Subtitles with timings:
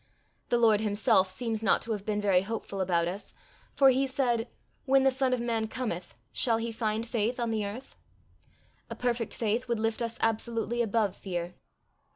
[0.49, 3.35] The Lord himself seems not to have been very hopeful about us,
[3.75, 4.47] for he said,
[4.85, 7.95] When the Son of man cometh, shall he find faith on the earth?
[8.89, 11.53] A perfect faith would lift us absolutely above fear.